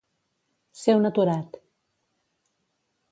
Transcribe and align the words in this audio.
Ser 0.83 0.95
un 0.99 1.09
aturat. 1.11 1.61